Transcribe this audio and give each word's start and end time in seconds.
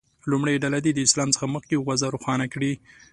لومړۍ 0.31 0.55
ډله 0.63 0.79
دې 0.85 0.91
د 0.93 0.99
اسلام 1.07 1.29
څخه 1.35 1.45
مخکې 1.55 1.83
وضع 1.87 2.07
روښانه 2.15 2.45
کړي. 2.53 2.71